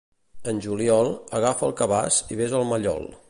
[0.51, 1.09] En juliol,
[1.41, 3.11] agafa el cabàs i ves al mallol.